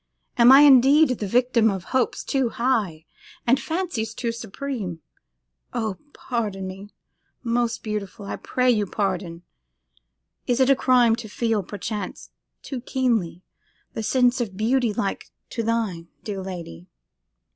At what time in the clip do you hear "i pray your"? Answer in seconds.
8.25-8.87